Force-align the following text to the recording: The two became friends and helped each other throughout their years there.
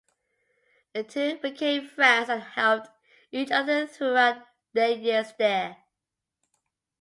The 0.95 1.03
two 1.03 1.37
became 1.37 1.87
friends 1.87 2.27
and 2.27 2.41
helped 2.41 2.87
each 3.31 3.51
other 3.51 3.85
throughout 3.85 4.47
their 4.73 4.89
years 4.89 5.31
there. 5.37 5.77